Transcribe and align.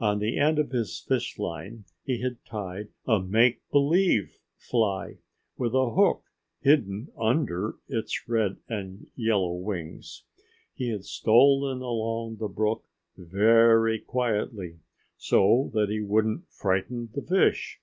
On 0.00 0.18
the 0.18 0.38
end 0.40 0.58
of 0.58 0.72
his 0.72 0.98
fish 0.98 1.38
line 1.38 1.84
he 2.02 2.20
had 2.20 2.44
tied 2.44 2.88
a 3.06 3.20
make 3.22 3.60
believe 3.70 4.40
fly, 4.56 5.18
with 5.56 5.72
a 5.72 5.90
hook 5.90 6.24
hidden 6.60 7.12
under 7.16 7.76
its 7.86 8.28
red 8.28 8.56
and 8.68 9.06
yellow 9.14 9.52
wings. 9.52 10.24
He 10.74 10.90
had 10.90 11.04
stolen 11.04 11.80
along 11.80 12.38
the 12.38 12.48
brook 12.48 12.86
very 13.16 14.00
quietly, 14.00 14.80
so 15.16 15.70
that 15.74 15.90
he 15.90 16.00
wouldn't 16.00 16.50
frighten 16.50 17.10
the 17.14 17.22
fish. 17.22 17.78